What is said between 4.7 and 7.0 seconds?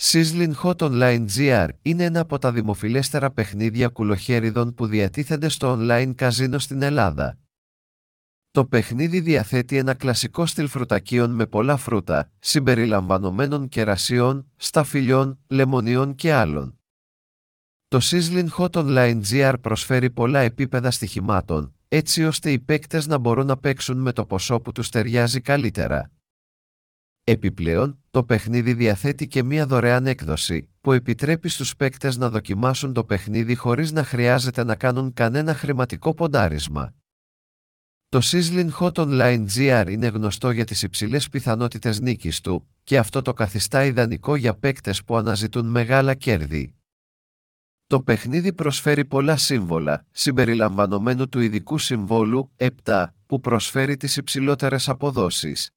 που διατίθενται στο online καζίνο στην